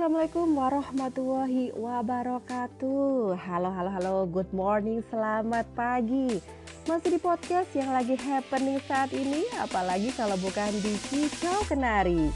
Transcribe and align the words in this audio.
Assalamualaikum 0.00 0.56
warahmatullahi 0.56 1.76
wabarakatuh. 1.76 3.36
Halo, 3.36 3.68
halo, 3.68 3.90
halo. 3.92 4.16
Good 4.32 4.48
morning, 4.48 5.04
selamat 5.12 5.68
pagi. 5.76 6.40
Masih 6.88 7.12
di 7.12 7.20
podcast 7.20 7.68
yang 7.76 7.92
lagi 7.92 8.16
happening 8.16 8.80
saat 8.88 9.12
ini, 9.12 9.44
apalagi 9.60 10.08
kalau 10.16 10.40
bukan 10.40 10.72
di 10.80 10.96
Kicau 11.04 11.68
Kenari. 11.68 12.32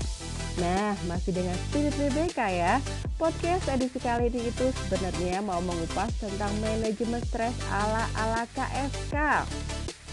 Nah, 0.60 0.92
masih 1.08 1.40
dengan 1.40 1.56
Spirit 1.64 1.96
BBK 1.96 2.36
ya. 2.52 2.84
Podcast 3.16 3.64
edisi 3.72 3.96
kali 3.96 4.28
ini 4.28 4.52
itu 4.52 4.68
sebenarnya 4.84 5.40
mau 5.40 5.64
mengupas 5.64 6.12
tentang 6.20 6.52
manajemen 6.60 7.24
stres 7.24 7.56
ala-ala 7.72 8.44
KSK. 8.52 9.48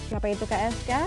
Siapa 0.08 0.28
itu 0.32 0.48
KSK? 0.48 1.04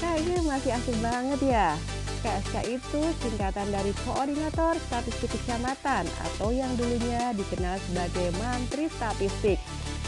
Kayaknya 0.00 0.48
masih 0.48 0.80
asing 0.80 0.96
banget 1.04 1.40
ya. 1.44 1.76
KSK 2.24 2.80
itu 2.80 3.02
singkatan 3.20 3.68
dari 3.68 3.92
Koordinator 4.08 4.80
Statistik 4.88 5.28
Kecamatan 5.36 6.08
atau 6.08 6.48
yang 6.56 6.72
dulunya 6.80 7.36
dikenal 7.36 7.76
sebagai 7.84 8.32
Mantri 8.40 8.88
Statistik. 8.88 9.60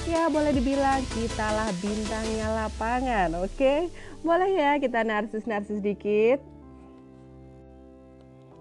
Ya 0.08 0.32
boleh 0.32 0.56
dibilang 0.56 1.04
kita 1.12 1.44
lah 1.44 1.68
bintangnya 1.84 2.48
lapangan, 2.64 3.36
oke? 3.44 3.92
Boleh 4.24 4.48
ya 4.48 4.80
kita 4.80 5.04
narsis-narsis 5.04 5.84
dikit? 5.84 6.55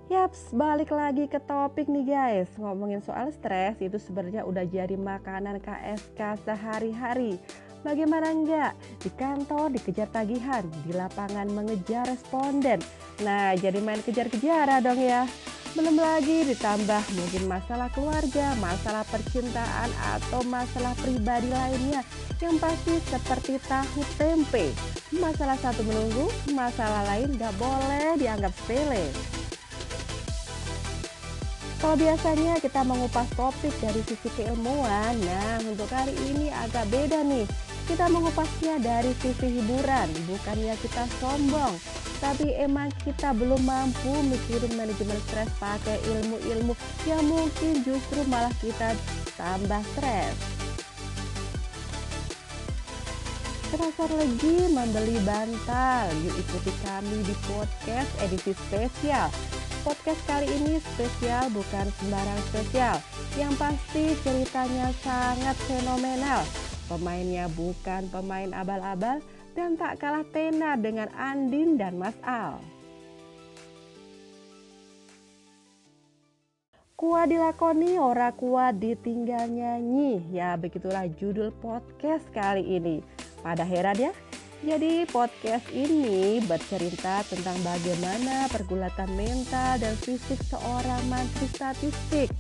Yaps, 0.06 0.54
balik 0.54 0.94
lagi 0.94 1.26
ke 1.26 1.42
topik 1.50 1.90
nih 1.90 2.06
guys. 2.06 2.46
Ngomongin 2.62 3.02
soal 3.02 3.34
stres 3.34 3.74
itu 3.82 3.98
sebenarnya 3.98 4.46
udah 4.46 4.62
jadi 4.62 4.94
makanan 4.94 5.58
KSK 5.58 6.46
sehari-hari. 6.46 7.42
Bagaimana 7.82 8.30
enggak? 8.30 8.78
Di 9.02 9.10
kantor 9.18 9.74
dikejar 9.74 10.06
tagihan, 10.14 10.62
di 10.86 10.94
lapangan 10.94 11.50
mengejar 11.50 12.06
responden. 12.06 12.86
Nah, 13.26 13.58
jadi 13.58 13.82
main 13.82 13.98
kejar-kejaran 14.06 14.86
dong 14.86 15.02
ya. 15.02 15.26
Belum 15.74 15.98
lagi 15.98 16.54
ditambah 16.54 17.04
mungkin 17.18 17.44
masalah 17.50 17.90
keluarga, 17.90 18.54
masalah 18.62 19.02
percintaan, 19.10 19.90
atau 20.22 20.46
masalah 20.46 20.94
pribadi 21.02 21.50
lainnya 21.50 22.06
yang 22.46 22.62
pasti 22.62 23.02
seperti 23.10 23.58
tahu 23.66 24.06
tempe. 24.22 24.70
Masalah 25.18 25.58
satu 25.58 25.82
menunggu, 25.82 26.30
masalah 26.54 27.02
lain 27.10 27.34
gak 27.42 27.58
boleh 27.58 28.22
dianggap 28.22 28.54
sepele. 28.54 29.10
Kalau 31.84 31.96
biasanya 32.00 32.56
kita 32.64 32.82
mengupas 32.88 33.28
topik 33.36 33.76
dari 33.84 34.00
sisi 34.08 34.32
keilmuan, 34.40 35.14
nah 35.20 35.60
untuk 35.68 35.92
kali 35.92 36.16
ini 36.34 36.48
agak 36.50 36.88
beda 36.88 37.22
nih. 37.28 37.46
Kita 37.86 38.10
mengupasnya 38.10 38.82
dari 38.82 39.14
sisi 39.22 39.62
hiburan, 39.62 40.10
bukannya 40.26 40.74
kita 40.82 41.06
sombong, 41.22 41.78
tapi 42.18 42.50
emang 42.58 42.90
kita 43.06 43.30
belum 43.38 43.62
mampu 43.62 44.10
mikirin 44.26 44.74
manajemen 44.74 45.20
stres 45.30 45.52
pakai 45.62 46.02
ilmu-ilmu 46.10 46.74
yang 47.06 47.22
mungkin 47.30 47.86
justru 47.86 48.26
malah 48.26 48.50
kita 48.58 48.98
tambah 49.38 49.84
stres. 49.94 50.34
Terasa 53.70 54.08
lagi 54.08 54.56
membeli 54.72 55.20
bantal, 55.22 56.08
yuk 56.26 56.34
ikuti 56.40 56.72
kami 56.82 57.22
di 57.28 57.36
podcast 57.46 58.10
edisi 58.24 58.56
spesial. 58.56 59.30
Podcast 59.86 60.18
kali 60.26 60.50
ini 60.50 60.82
spesial 60.82 61.46
bukan 61.54 61.86
sembarang 62.02 62.42
spesial, 62.50 62.98
yang 63.38 63.54
pasti 63.54 64.18
ceritanya 64.26 64.90
sangat 65.06 65.54
fenomenal 65.70 66.42
Pemainnya 66.86 67.50
bukan 67.50 68.06
pemain 68.14 68.54
abal-abal 68.54 69.18
dan 69.58 69.74
tak 69.74 69.98
kalah 69.98 70.22
tenar 70.30 70.78
dengan 70.78 71.10
Andin 71.18 71.82
dan 71.82 71.98
Mas 71.98 72.14
Al. 72.22 72.62
Kuat 76.94 77.34
dilakoni, 77.34 77.98
ora 77.98 78.30
kuat 78.38 78.78
ditinggal 78.78 79.50
nyanyi. 79.50 80.30
Ya 80.30 80.54
begitulah 80.54 81.10
judul 81.18 81.50
podcast 81.58 82.24
kali 82.38 82.62
ini. 82.78 83.02
Pada 83.42 83.66
heran 83.66 83.98
ya? 83.98 84.14
Jadi 84.66 85.06
podcast 85.06 85.70
ini 85.70 86.42
bercerita 86.42 87.22
tentang 87.30 87.54
bagaimana 87.62 88.50
pergulatan 88.50 89.14
mental 89.14 89.78
dan 89.78 89.94
fisik 89.94 90.42
seorang 90.42 91.06
mantri 91.06 91.46
statistik 91.54 92.34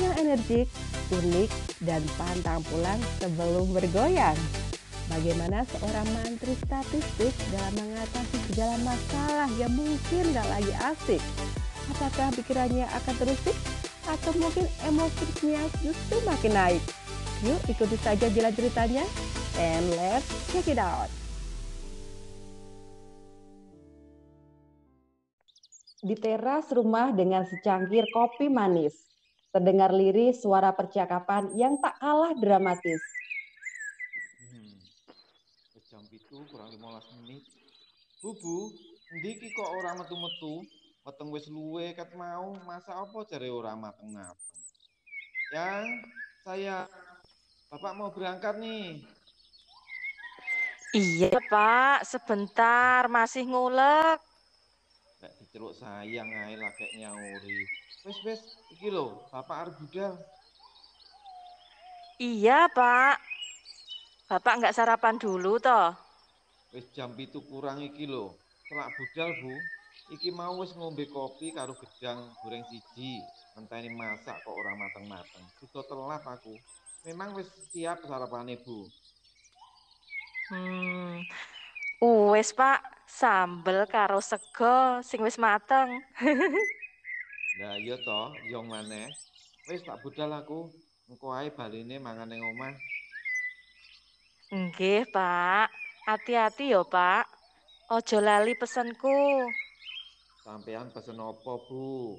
yang 0.00 0.16
energik, 0.16 0.72
unik, 1.12 1.52
dan 1.84 2.00
pantang 2.16 2.64
pulang 2.72 2.96
sebelum 3.20 3.76
bergoyang. 3.76 4.40
Bagaimana 5.12 5.68
seorang 5.68 6.08
mantri 6.16 6.56
statistik 6.64 7.36
dalam 7.52 7.76
mengatasi 7.76 8.36
segala 8.48 8.80
masalah 8.80 9.48
yang 9.60 9.72
mungkin 9.76 10.32
gak 10.32 10.48
lagi 10.48 10.72
asik? 10.80 11.20
Apakah 11.92 12.32
pikirannya 12.40 12.88
akan 12.88 13.14
terusik? 13.20 13.56
Atau 14.08 14.32
mungkin 14.40 14.64
emosinya 14.80 15.60
justru 15.84 16.24
makin 16.24 16.56
naik? 16.56 16.82
Yuk 17.44 17.60
ikuti 17.68 18.00
saja 18.00 18.32
jalan 18.32 18.52
ceritanya 18.56 19.04
and 19.60 19.84
let's 20.00 20.24
check 20.48 20.72
it 20.72 20.80
out. 20.80 21.12
Di 26.06 26.14
teras 26.14 26.70
rumah 26.70 27.10
dengan 27.10 27.42
secangkir 27.42 28.06
kopi 28.14 28.46
manis, 28.46 28.94
Terdengar 29.56 29.88
lirih 29.88 30.36
suara 30.36 30.68
percakapan 30.68 31.48
yang 31.56 31.80
tak 31.80 31.96
kalah 31.96 32.36
dramatis. 32.36 33.00
Hmm. 34.52 34.76
Jam 35.88 36.04
itu 36.12 36.44
kurang 36.52 36.76
15 36.76 37.16
menit. 37.24 37.40
Bubu, 38.20 38.68
ndiki 39.16 39.48
kok 39.56 39.70
ora 39.80 39.96
metu-metu? 39.96 40.60
Weteng 41.08 41.32
wis 41.32 41.48
luwe 41.48 41.96
kat 41.96 42.12
mau, 42.12 42.52
masa 42.68 43.00
apa 43.00 43.16
jare 43.32 43.48
ora 43.48 43.72
mateng-mateng? 43.72 44.60
Yang, 45.56 45.84
saya 46.44 46.84
Bapak 47.72 47.96
mau 47.96 48.12
berangkat 48.12 48.60
nih. 48.60 49.08
Iya, 50.92 51.32
Pak. 51.48 52.04
Sebentar, 52.04 53.08
masih 53.08 53.48
ngulek. 53.48 54.35
Lek 55.56 55.64
diceluk 55.64 55.80
sayang 55.80 56.28
ae 56.28 56.52
lagek 56.60 56.92
nyauri. 57.00 57.64
Wes 58.04 58.18
wes, 58.28 58.40
iki 58.76 58.92
lho, 58.92 59.24
Bapak 59.32 59.56
arep 59.64 59.74
budal. 59.80 60.12
Iya, 62.20 62.68
Pak. 62.68 63.16
Bapak 64.28 64.52
nggak 64.60 64.76
sarapan 64.76 65.16
dulu 65.16 65.56
toh? 65.56 65.96
Wis 66.76 66.84
jam 66.92 67.16
itu 67.16 67.40
kurang 67.48 67.80
iki 67.80 68.04
lho. 68.04 68.36
Telak 68.68 68.92
budal, 69.00 69.32
Bu. 69.40 69.56
Iki 70.12 70.28
mau 70.36 70.60
wis 70.60 70.76
ngombe 70.76 71.08
kopi 71.08 71.56
karo 71.56 71.72
gedang 71.72 72.36
goreng 72.44 72.60
siji. 72.68 73.24
Menteni 73.56 73.96
masak 73.96 74.36
kok 74.44 74.52
ora 74.52 74.76
mateng-mateng. 74.76 75.44
Sudah 75.56 75.88
telat 75.88 76.20
aku. 76.20 76.52
Memang 77.08 77.32
wis 77.32 77.48
siap 77.72 78.04
sarapane, 78.04 78.60
Bu. 78.60 78.84
Hmm. 80.52 81.24
Wes, 82.00 82.52
Pak. 82.52 82.80
Sambel 83.06 83.86
karo 83.86 84.20
sego 84.20 85.00
sing 85.00 85.22
wis 85.22 85.38
mateng. 85.38 86.02
Lah 87.62 87.78
iya 87.80 87.96
toh, 87.96 88.36
yong 88.52 88.68
maneh. 88.68 89.08
Wis 89.70 89.80
tak 89.80 90.04
budal 90.04 90.36
aku. 90.36 90.68
Engko 91.08 91.32
ae 91.32 91.48
baline 91.54 91.96
mangan 92.02 92.28
ning 92.28 92.42
omah. 92.42 92.74
Nggih, 94.52 95.08
Pak. 95.08 95.72
Hati-hati 96.04 96.74
yo, 96.74 96.84
Pak. 96.84 97.24
Ojo 97.88 98.18
lali 98.18 98.58
pesenku. 98.58 99.46
Sampean 100.44 100.90
pesen 100.90 101.18
apa, 101.18 101.52
Bu? 101.66 102.18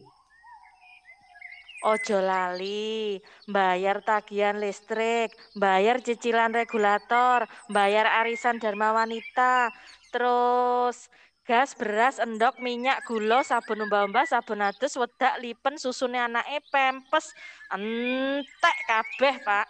Ojo 1.86 2.18
lali, 2.26 3.22
bayar 3.46 4.02
tagihan 4.02 4.58
listrik, 4.58 5.30
bayar 5.54 6.02
cicilan 6.02 6.50
regulator, 6.50 7.46
bayar 7.70 8.10
arisan 8.18 8.58
Dharma 8.58 8.98
Wanita, 8.98 9.70
terus 10.10 11.06
gas, 11.46 11.78
beras, 11.78 12.18
endok, 12.18 12.58
minyak, 12.66 13.06
gula, 13.06 13.46
sabun 13.46 13.86
umbah-umbah, 13.86 14.26
sabun 14.26 14.66
adus, 14.66 14.98
wedak, 14.98 15.38
lipen, 15.38 15.78
susune 15.78 16.18
anake, 16.18 16.66
pempes, 16.74 17.32
entek 17.70 18.78
kabeh, 18.90 19.38
Pak. 19.46 19.68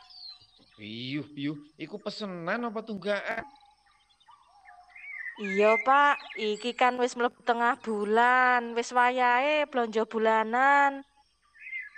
Piyuh, 0.80 1.28
piyuh, 1.36 1.60
iku 1.76 2.00
pesenan 2.00 2.72
apa 2.72 2.82
tunggakan? 2.88 3.44
Iya, 5.38 5.78
Pak. 5.86 6.40
Iki 6.40 6.74
kan 6.74 6.98
wis 6.98 7.14
mlebu 7.14 7.46
tengah 7.46 7.78
bulan, 7.84 8.74
wis 8.74 8.90
wayahe 8.90 9.70
blonjo 9.70 10.10
bulanan. 10.10 11.06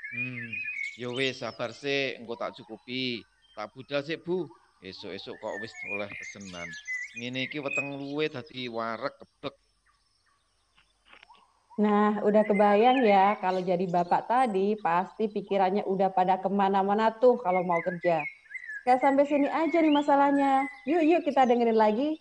Hmm, 0.10 0.50
yo 0.98 1.14
wis 1.14 1.38
sabar 1.38 1.70
sih, 1.70 2.18
engko 2.18 2.34
tak 2.34 2.58
cukupi. 2.58 3.22
Tak 3.54 3.70
budal 3.74 4.02
sih, 4.02 4.18
Bu. 4.18 4.50
Esuk-esuk 4.82 5.36
kok 5.38 5.60
wis 5.62 5.74
oleh 5.92 6.10
pesenan. 6.10 6.70
Ngene 7.20 7.46
iki 7.46 7.60
weteng 7.60 8.00
luwe 8.00 8.26
dadi 8.32 8.66
wareg 8.72 9.14
kebek. 9.20 9.56
Nah, 11.80 12.20
udah 12.28 12.44
kebayang 12.44 13.08
ya 13.08 13.40
kalau 13.40 13.64
jadi 13.64 13.88
bapak 13.88 14.28
tadi 14.28 14.76
pasti 14.84 15.32
pikirannya 15.32 15.88
udah 15.88 16.12
pada 16.12 16.36
ke 16.36 16.52
mana-mana 16.52 17.08
tuh 17.16 17.40
kalau 17.40 17.64
mau 17.64 17.80
kerja. 17.80 18.24
Gak 18.84 19.00
sampai 19.00 19.28
sini 19.28 19.48
aja 19.48 19.80
nih 19.80 19.94
masalahnya. 19.94 20.68
Yuk, 20.88 21.04
yuk 21.08 21.22
kita 21.24 21.48
dengerin 21.48 21.80
lagi. 21.80 22.20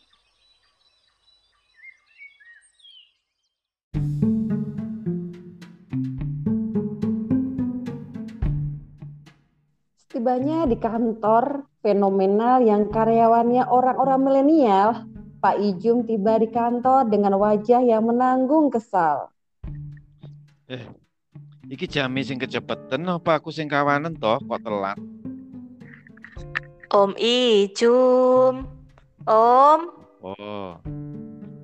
Tibanya 10.08 10.64
di 10.64 10.80
kantor 10.80 11.68
fenomenal 11.84 12.64
yang 12.64 12.88
karyawannya 12.88 13.68
orang-orang 13.68 14.20
milenial, 14.24 15.04
Pak 15.36 15.60
Ijum 15.60 16.08
tiba 16.08 16.40
di 16.40 16.48
kantor 16.48 17.12
dengan 17.12 17.36
wajah 17.36 17.84
yang 17.84 18.08
menanggung 18.08 18.72
kesal. 18.72 19.28
Eh, 20.64 20.80
iki 21.68 21.84
jami 21.84 22.24
sing 22.24 22.40
kecepetan 22.40 23.04
apa 23.04 23.36
aku 23.36 23.52
sing 23.52 23.68
kawanan 23.68 24.16
toh 24.16 24.40
kok 24.40 24.64
telat? 24.64 24.96
Om 26.88 27.12
Ijum. 27.20 28.64
Om. 29.28 29.80
Oh. 30.24 30.80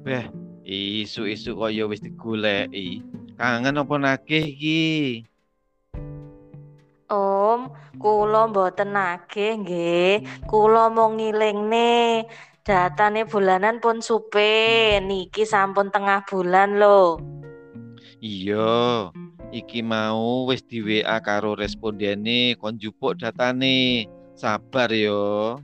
Beh, 0.05 0.29
isu-isu 0.69 1.57
kok 1.57 1.73
ya 1.73 1.89
wis 1.89 2.05
digoleki. 2.05 3.01
Kangen 3.41 3.81
apa 3.81 3.95
nagih 3.97 4.53
iki? 4.53 4.85
Om, 7.15 7.71
kula 8.03 8.51
mboten 8.51 8.91
nagih 8.91 9.63
nggih. 9.63 10.15
Kula 10.51 10.91
mau 10.91 11.15
ngilingne 11.15 12.27
datane 12.67 13.23
bulanan 13.31 13.79
pun 13.79 14.03
supe. 14.03 14.99
Niki 14.99 15.47
sampun 15.47 15.95
tengah 15.95 16.27
bulan 16.27 16.83
lho. 16.83 17.23
Iya, 18.19 19.15
iki 19.55 19.85
mau 19.85 20.49
wis 20.51 20.67
di 20.67 20.83
WA 20.83 21.23
karo 21.23 21.55
respondene 21.55 22.59
kon 22.59 22.75
jupuk 22.81 23.23
datane. 23.23 24.11
Sabar 24.35 24.91
yo. 24.91 25.63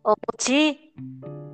Om 0.00 0.16
Puji, 0.16 0.72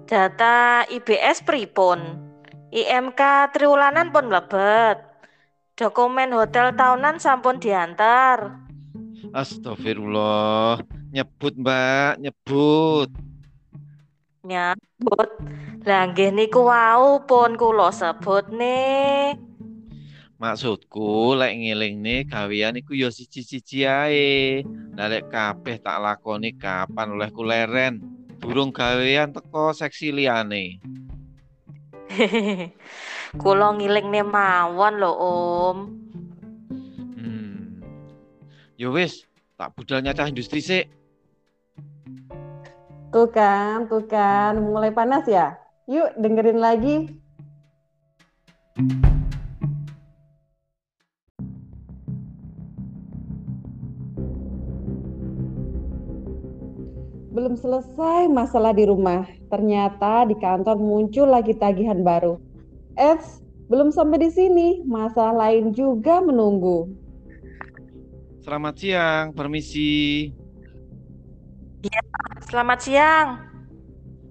data 0.06 0.86
IBS 0.86 1.42
pripun? 1.42 2.22
IMK 2.70 3.50
triwulanan 3.50 4.14
pun 4.14 4.30
mlebet. 4.30 5.15
Dokumen 5.76 6.32
hotel 6.32 6.72
tahunan 6.72 7.20
sampun 7.20 7.60
diantar. 7.60 8.64
Astagfirullah. 9.36 10.80
Nyebut, 11.12 11.52
Mbak, 11.52 12.24
nyebut. 12.24 13.12
Nyambut. 14.40 15.30
Lah 15.84 16.08
nggih 16.08 16.32
niku 16.32 16.64
wau 16.64 17.28
pun 17.28 17.60
kula 17.60 17.92
sebut 17.92 18.48
nih. 18.56 19.36
Maksudku 20.40 21.36
lek 21.36 21.52
ngelingne 21.52 22.24
gawean 22.24 22.80
iku 22.80 22.96
ya 22.96 23.12
siji-siji 23.12 23.84
ae. 23.84 24.64
Lah 24.96 25.12
lek 25.12 25.28
kabeh 25.28 25.76
tak 25.76 26.00
lakoni 26.00 26.56
kapan 26.56 27.20
oleh 27.20 27.28
kuleren. 27.28 28.00
Durung 28.40 28.72
gawean 28.72 29.36
teko 29.36 29.76
seksi 29.76 30.08
liyane. 30.08 30.80
Kula 33.40 33.74
ngilingne 33.76 34.22
mawon 34.24 34.94
lho, 35.00 35.12
Om. 35.12 35.78
Hmm. 37.16 37.82
Yo 38.80 38.92
wis, 38.92 39.24
tak 39.56 39.72
budal 39.76 40.04
nyacah 40.04 40.28
industri 40.28 40.60
sik. 40.60 40.86
Tuh 43.12 43.28
kan, 43.32 43.88
tuh 43.88 44.04
kan, 44.04 44.60
mulai 44.60 44.92
panas 44.92 45.24
ya? 45.24 45.56
Yuk 45.88 46.12
dengerin 46.20 46.60
lagi. 46.60 46.96
Belum 57.56 57.80
selesai 57.80 58.28
masalah 58.28 58.76
di 58.76 58.84
rumah. 58.84 59.24
Ternyata 59.48 60.28
di 60.28 60.36
kantor 60.36 60.76
muncul 60.76 61.24
lagi 61.24 61.56
tagihan 61.56 62.04
baru. 62.04 62.36
Eits, 63.00 63.40
belum 63.72 63.88
sampai 63.88 64.28
di 64.28 64.28
sini. 64.28 64.68
Masalah 64.84 65.32
lain 65.32 65.72
juga 65.72 66.20
menunggu. 66.20 66.84
Selamat 68.44 68.76
siang, 68.76 69.32
permisi. 69.32 70.28
Selamat 72.44 72.78
siang. 72.84 73.40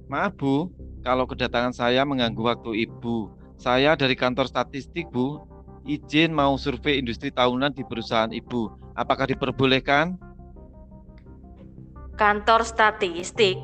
Maaf 0.05 0.37
Bu, 0.37 0.69
kalau 1.01 1.25
kedatangan 1.25 1.73
saya 1.73 2.05
mengganggu 2.05 2.45
waktu 2.45 2.85
Ibu. 2.85 3.33
Saya 3.57 3.97
dari 3.97 4.13
kantor 4.13 4.45
statistik 4.45 5.09
Bu, 5.09 5.41
izin 5.89 6.29
mau 6.29 6.61
survei 6.61 7.01
industri 7.01 7.33
tahunan 7.33 7.73
di 7.73 7.81
perusahaan 7.89 8.29
Ibu. 8.29 8.93
Apakah 8.93 9.25
diperbolehkan? 9.25 10.13
Kantor 12.15 12.63
statistik. 12.63 13.59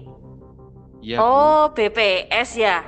Bu. 1.01 1.18
Oh, 1.18 1.71
BPS 1.74 2.59
ya. 2.59 2.83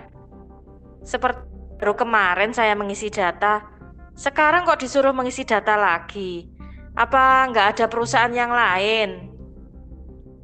Seperti 1.04 1.44
baru 1.84 2.00
kemarin 2.00 2.56
saya 2.56 2.78
mengisi 2.80 3.12
data. 3.12 3.68
Sekarang 4.16 4.64
kok 4.64 4.80
disuruh 4.80 5.12
mengisi 5.12 5.44
data 5.44 5.76
lagi? 5.76 6.48
Apa 6.94 7.50
nggak 7.50 7.68
ada 7.76 7.86
perusahaan 7.90 8.32
yang 8.32 8.54
lain? 8.54 9.34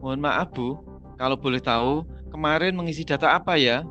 Mohon 0.01 0.19
maaf 0.19 0.49
Bu, 0.51 0.79
kalau 1.15 1.37
boleh 1.39 1.61
tahu 1.61 2.03
kemarin 2.33 2.73
mengisi 2.75 3.07
data 3.07 3.35
apa 3.35 3.55
ya? 3.55 3.87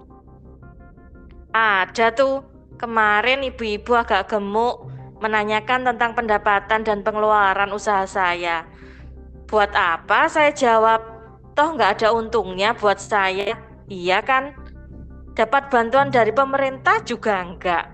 Ada 1.57 2.13
tuh. 2.13 2.45
Kemarin 2.79 3.43
ibu-ibu 3.43 3.91
agak 3.99 4.31
gemuk 4.31 4.87
menanyakan 5.19 5.83
tentang 5.83 6.15
pendapatan 6.15 6.87
dan 6.87 7.03
pengeluaran 7.03 7.75
usaha 7.75 8.07
saya. 8.07 8.71
Buat 9.51 9.75
apa 9.75 10.31
saya 10.31 10.55
jawab? 10.55 11.18
Toh 11.59 11.75
nggak 11.75 11.99
ada 11.99 12.15
untungnya 12.15 12.71
buat 12.71 13.03
saya. 13.03 13.59
Iya 13.91 14.23
kan? 14.23 14.55
Dapat 15.35 15.75
bantuan 15.75 16.07
dari 16.07 16.31
pemerintah 16.31 17.03
juga 17.03 17.43
enggak. 17.43 17.91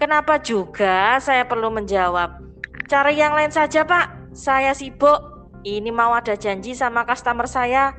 Kenapa 0.00 0.40
juga 0.40 1.20
saya 1.20 1.44
perlu 1.44 1.68
menjawab? 1.68 2.40
Cari 2.88 3.20
yang 3.20 3.36
lain 3.36 3.52
saja, 3.52 3.84
Pak. 3.84 4.32
Saya 4.32 4.72
sibuk. 4.72 5.44
Ini 5.60 5.92
mau 5.92 6.16
ada 6.16 6.32
janji 6.40 6.72
sama 6.72 7.04
customer 7.04 7.44
saya. 7.44 7.92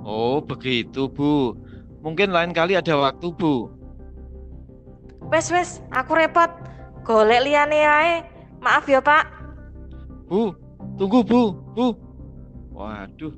Oh, 0.00 0.40
begitu 0.40 1.04
Bu. 1.12 1.52
Mungkin 2.00 2.32
lain 2.32 2.56
kali 2.56 2.80
ada 2.80 2.96
waktu 2.96 3.28
Bu. 3.36 3.68
Wes 5.28 5.52
wes, 5.52 5.84
aku 5.92 6.16
repot. 6.16 6.48
Golek 7.04 7.44
liyane 7.44 7.84
ae. 7.84 8.24
Maaf 8.64 8.88
ya, 8.88 9.04
Pak. 9.04 9.28
Bu, 10.32 10.56
tunggu 10.96 11.20
Bu, 11.20 11.52
Bu. 11.76 11.92
Waduh, 12.72 13.36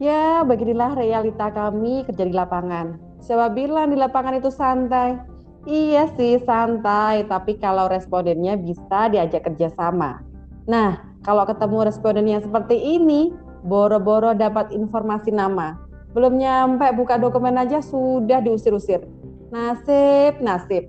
Ya, 0.00 0.40
beginilah 0.48 0.96
realita 0.96 1.52
kami 1.52 2.08
kerja 2.08 2.24
di 2.24 2.32
lapangan. 2.32 2.96
Siapa 3.20 3.52
bilang 3.52 3.92
di 3.92 4.00
lapangan 4.00 4.32
itu 4.32 4.48
santai? 4.48 5.20
Iya 5.68 6.08
sih 6.16 6.40
santai, 6.40 7.28
tapi 7.28 7.60
kalau 7.60 7.84
respondennya 7.84 8.56
bisa 8.56 9.12
diajak 9.12 9.44
kerjasama. 9.44 10.24
Nah, 10.64 11.04
kalau 11.20 11.44
ketemu 11.44 11.84
responden 11.84 12.32
yang 12.32 12.40
seperti 12.40 12.80
ini, 12.80 13.28
boro-boro 13.60 14.32
dapat 14.32 14.72
informasi 14.72 15.36
nama. 15.36 15.76
Belum 16.16 16.32
nyampe 16.40 16.88
buka 16.96 17.20
dokumen 17.20 17.60
aja 17.60 17.84
sudah 17.84 18.40
diusir-usir. 18.40 19.04
Nasib, 19.52 20.40
nasib. 20.40 20.88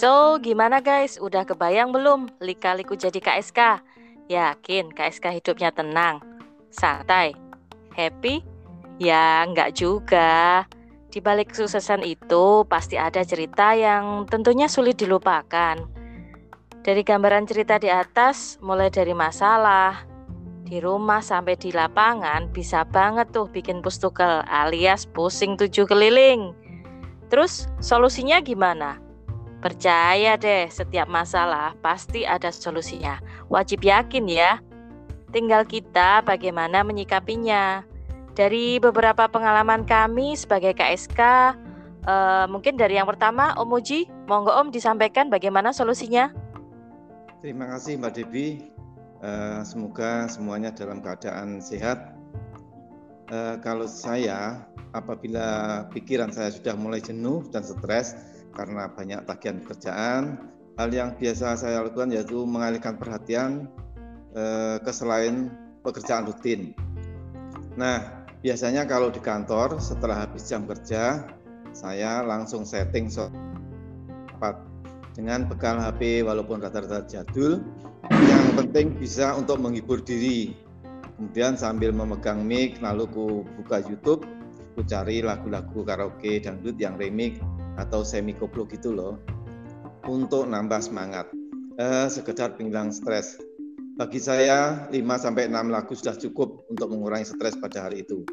So, 0.00 0.40
gimana 0.40 0.80
guys? 0.80 1.20
Udah 1.20 1.44
kebayang 1.44 1.92
belum 1.92 2.32
lika-liku 2.40 2.96
jadi 2.96 3.20
KSK? 3.20 3.84
Yakin 4.32 4.96
KSK 4.96 5.28
hidupnya 5.28 5.68
tenang, 5.76 6.24
santai, 6.72 7.36
happy? 7.92 8.40
Ya, 8.96 9.44
enggak 9.44 9.76
juga. 9.76 10.64
Di 11.12 11.20
balik 11.20 11.52
kesuksesan 11.52 12.00
itu 12.00 12.64
pasti 12.64 12.96
ada 12.96 13.20
cerita 13.20 13.76
yang 13.76 14.24
tentunya 14.24 14.72
sulit 14.72 14.96
dilupakan. 14.96 15.76
Dari 16.80 17.04
gambaran 17.04 17.44
cerita 17.44 17.76
di 17.76 17.92
atas, 17.92 18.56
mulai 18.64 18.88
dari 18.88 19.12
masalah, 19.12 20.08
di 20.64 20.80
rumah 20.80 21.20
sampai 21.20 21.60
di 21.60 21.76
lapangan 21.76 22.48
bisa 22.48 22.88
banget 22.88 23.28
tuh 23.36 23.52
bikin 23.52 23.84
pustukel 23.84 24.40
alias 24.48 25.04
pusing 25.04 25.60
tujuh 25.60 25.84
keliling. 25.84 26.56
Terus 27.28 27.68
solusinya 27.84 28.40
gimana? 28.40 29.09
Percaya 29.60 30.40
deh, 30.40 30.72
setiap 30.72 31.04
masalah 31.04 31.76
pasti 31.84 32.24
ada 32.24 32.48
solusinya. 32.48 33.20
Wajib 33.52 33.84
yakin 33.84 34.24
ya. 34.24 34.56
Tinggal 35.36 35.68
kita 35.68 36.24
bagaimana 36.24 36.80
menyikapinya. 36.80 37.84
Dari 38.32 38.80
beberapa 38.80 39.28
pengalaman 39.28 39.84
kami 39.84 40.32
sebagai 40.32 40.72
KSK, 40.72 41.20
eh, 42.08 42.44
mungkin 42.48 42.80
dari 42.80 42.96
yang 42.96 43.04
pertama, 43.04 43.52
Om 43.60 43.76
Uji, 43.76 44.08
monggo 44.24 44.48
Om 44.48 44.72
disampaikan 44.72 45.28
bagaimana 45.28 45.76
solusinya. 45.76 46.32
terima 47.40 47.72
kasih 47.72 47.96
Mbak 47.96 48.12
Devi. 48.16 48.68
Eh, 49.20 49.60
semoga 49.68 50.24
semuanya 50.32 50.72
dalam 50.72 51.04
keadaan 51.04 51.60
sehat. 51.60 52.16
Eh, 53.28 53.56
kalau 53.60 53.84
saya, 53.84 54.64
apabila 54.96 55.84
pikiran 55.92 56.32
saya 56.32 56.48
sudah 56.48 56.72
mulai 56.76 57.04
jenuh 57.04 57.44
dan 57.52 57.60
stres 57.60 58.16
karena 58.54 58.90
banyak 58.90 59.26
tagihan 59.26 59.58
pekerjaan, 59.62 60.22
hal 60.76 60.90
yang 60.90 61.14
biasa 61.16 61.58
saya 61.58 61.82
lakukan 61.84 62.10
yaitu 62.14 62.42
mengalihkan 62.46 62.98
perhatian 62.98 63.70
eh, 64.34 64.76
ke 64.82 64.92
selain 64.94 65.50
pekerjaan 65.82 66.28
rutin. 66.28 66.76
Nah, 67.78 68.20
Biasanya 68.40 68.88
kalau 68.88 69.12
di 69.12 69.20
kantor 69.20 69.76
setelah 69.84 70.24
habis 70.24 70.48
jam 70.48 70.64
kerja, 70.64 71.28
saya 71.76 72.24
langsung 72.24 72.64
setting 72.64 73.12
sholat 73.12 74.56
dengan 75.12 75.44
bekal 75.44 75.76
HP 75.76 76.24
walaupun 76.24 76.64
rata-rata 76.64 77.04
jadul. 77.04 77.60
Yang 78.08 78.46
penting 78.56 78.96
bisa 78.96 79.36
untuk 79.36 79.60
menghibur 79.60 80.00
diri. 80.00 80.56
Kemudian 81.20 81.52
sambil 81.60 81.92
memegang 81.92 82.40
mic, 82.40 82.80
lalu 82.80 83.04
ku 83.12 83.26
buka 83.60 83.84
YouTube, 83.84 84.24
ku 84.72 84.80
cari 84.88 85.20
lagu-lagu 85.20 85.84
karaoke 85.84 86.40
dangdut 86.40 86.80
yang 86.80 86.96
remix 86.96 87.44
atau 87.80 88.04
semi 88.04 88.36
koplo 88.36 88.68
gitu 88.68 88.92
loh. 88.92 89.16
Untuk 90.04 90.44
nambah 90.44 90.84
semangat. 90.84 91.32
Eh, 91.80 92.06
sekedar 92.12 92.60
pinggang 92.60 92.92
stres 92.92 93.40
bagi 94.00 94.16
saya 94.16 94.88
5 94.88 94.96
sampai 95.20 95.52
6 95.52 95.68
lagu 95.68 95.92
sudah 95.92 96.16
cukup 96.16 96.64
untuk 96.72 96.88
mengurangi 96.88 97.28
stres 97.28 97.52
pada 97.60 97.84
hari 97.84 98.00
itu. 98.00 98.24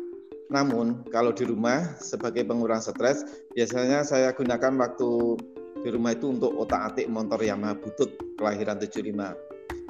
Namun 0.48 1.04
kalau 1.12 1.36
di 1.36 1.44
rumah 1.44 2.00
sebagai 2.00 2.48
pengurang 2.48 2.80
stres, 2.80 3.28
biasanya 3.52 4.08
saya 4.08 4.32
gunakan 4.32 4.80
waktu 4.80 5.36
di 5.84 5.90
rumah 5.92 6.16
itu 6.16 6.32
untuk 6.32 6.56
otak-atik 6.56 7.12
motor 7.12 7.44
Yamaha 7.44 7.76
Butut 7.84 8.16
kelahiran 8.40 8.80
75. 8.80 9.36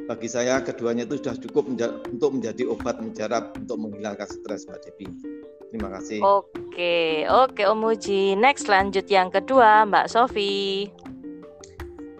Bagi 0.10 0.26
saya 0.26 0.66
keduanya 0.66 1.06
itu 1.06 1.22
sudah 1.22 1.38
cukup 1.46 1.70
menja 1.70 1.94
untuk 2.10 2.42
menjadi 2.42 2.66
obat 2.74 2.98
mujarab 2.98 3.54
untuk 3.54 3.78
menghilangkan 3.78 4.26
stres 4.34 4.66
Mbak 4.66 4.82
Devi. 4.82 5.37
Terima 5.72 5.90
kasih. 6.00 6.20
Oke, 6.24 7.28
oke 7.28 7.62
Om 7.68 7.82
Uji. 7.92 8.40
Next 8.40 8.72
lanjut 8.72 9.04
yang 9.12 9.28
kedua 9.28 9.84
Mbak 9.84 10.08
Sofi. 10.08 10.88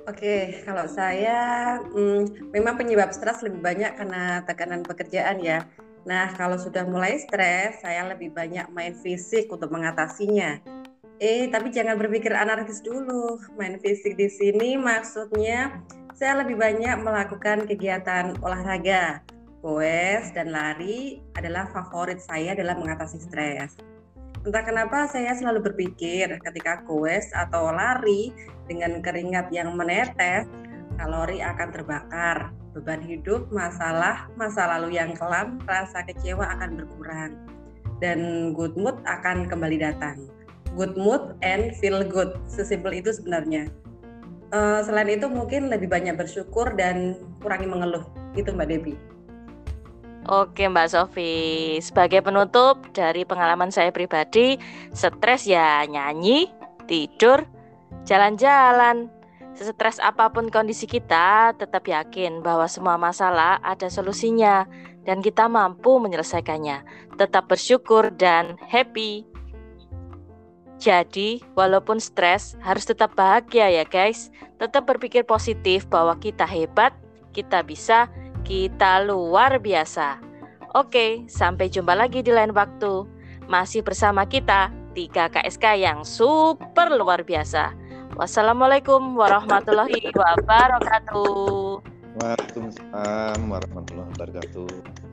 Oke, 0.08 0.64
kalau 0.64 0.88
saya 0.88 1.40
hmm, 1.92 2.52
memang 2.56 2.80
penyebab 2.80 3.12
stres 3.12 3.44
lebih 3.44 3.60
banyak 3.60 3.92
karena 4.00 4.40
tekanan 4.48 4.80
pekerjaan 4.84 5.44
ya. 5.44 5.68
Nah, 6.08 6.32
kalau 6.40 6.56
sudah 6.56 6.88
mulai 6.88 7.20
stres, 7.20 7.84
saya 7.84 8.08
lebih 8.08 8.32
banyak 8.32 8.72
main 8.72 8.96
fisik 8.96 9.52
untuk 9.52 9.68
mengatasinya. 9.68 10.64
Eh, 11.20 11.52
tapi 11.52 11.76
jangan 11.76 12.00
berpikir 12.00 12.32
anarkis 12.32 12.80
dulu. 12.80 13.36
Main 13.60 13.84
fisik 13.84 14.16
di 14.16 14.32
sini 14.32 14.80
maksudnya 14.80 15.84
saya 16.16 16.40
lebih 16.40 16.56
banyak 16.56 17.04
melakukan 17.04 17.68
kegiatan 17.68 18.40
olahraga. 18.40 19.20
Goes 19.66 20.30
dan 20.38 20.54
lari 20.54 21.18
adalah 21.34 21.66
favorit 21.74 22.22
saya 22.22 22.54
dalam 22.54 22.86
mengatasi 22.86 23.18
stres. 23.18 23.74
Entah 24.46 24.64
kenapa 24.64 25.10
saya 25.10 25.34
selalu 25.34 25.74
berpikir 25.74 26.30
ketika 26.30 26.86
goes 26.86 27.26
atau 27.34 27.74
lari 27.74 28.30
dengan 28.70 29.02
keringat 29.02 29.50
yang 29.50 29.74
menetes, 29.74 30.46
kalori 31.02 31.42
akan 31.42 31.68
terbakar, 31.74 32.54
beban 32.78 33.02
hidup, 33.02 33.50
masalah, 33.50 34.30
masa 34.38 34.70
lalu 34.78 35.02
yang 35.02 35.18
kelam, 35.18 35.58
rasa 35.66 36.06
kecewa 36.06 36.46
akan 36.54 36.78
berkurang, 36.78 37.34
dan 37.98 38.54
good 38.54 38.78
mood 38.78 38.96
akan 39.10 39.50
kembali 39.50 39.82
datang. 39.82 40.30
Good 40.78 40.94
mood 40.94 41.34
and 41.42 41.74
feel 41.82 42.06
good, 42.06 42.38
sesimpel 42.46 42.94
itu 42.94 43.10
sebenarnya. 43.10 43.74
Uh, 44.54 44.80
selain 44.86 45.10
itu 45.12 45.26
mungkin 45.28 45.68
lebih 45.74 45.90
banyak 45.90 46.14
bersyukur 46.14 46.78
dan 46.78 47.18
kurangi 47.42 47.66
mengeluh, 47.66 48.06
gitu 48.38 48.54
Mbak 48.54 48.70
Debbie. 48.70 49.17
Oke 50.28 50.68
Mbak 50.68 50.92
Sofi, 50.92 51.80
sebagai 51.80 52.20
penutup 52.20 52.84
dari 52.92 53.24
pengalaman 53.24 53.72
saya 53.72 53.96
pribadi, 53.96 54.60
stres 54.92 55.48
ya 55.48 55.88
nyanyi, 55.88 56.52
tidur, 56.84 57.48
jalan-jalan. 58.04 59.08
Sesetres 59.56 60.04
apa 60.04 60.28
pun 60.28 60.52
kondisi 60.52 60.84
kita, 60.84 61.56
tetap 61.56 61.88
yakin 61.88 62.44
bahwa 62.44 62.68
semua 62.68 63.00
masalah 63.00 63.56
ada 63.64 63.88
solusinya 63.88 64.68
dan 65.08 65.24
kita 65.24 65.48
mampu 65.48 65.96
menyelesaikannya. 65.96 66.84
Tetap 67.16 67.48
bersyukur 67.48 68.12
dan 68.12 68.60
happy. 68.68 69.24
Jadi, 70.76 71.40
walaupun 71.56 72.04
stres, 72.04 72.60
harus 72.68 72.84
tetap 72.84 73.16
bahagia 73.16 73.72
ya 73.72 73.88
guys. 73.88 74.28
Tetap 74.60 74.92
berpikir 74.92 75.24
positif 75.24 75.88
bahwa 75.88 76.20
kita 76.20 76.44
hebat, 76.44 76.92
kita 77.32 77.64
bisa, 77.64 78.12
kita 78.48 79.04
luar 79.04 79.60
biasa. 79.60 80.24
Oke, 80.72 81.28
sampai 81.28 81.68
jumpa 81.68 81.92
lagi 81.92 82.24
di 82.24 82.32
lain 82.32 82.56
waktu. 82.56 83.04
Masih 83.52 83.84
bersama 83.84 84.24
kita, 84.24 84.72
3 84.96 85.28
KSK 85.28 85.66
yang 85.76 86.08
super 86.08 86.88
luar 86.96 87.28
biasa. 87.28 87.76
Wassalamualaikum 88.16 89.20
warahmatullahi 89.20 90.10
wabarakatuh. 90.16 91.84
Waalaikumsalam 92.18 93.40
warahmatullahi 93.52 94.10
wabarakatuh. 94.16 95.07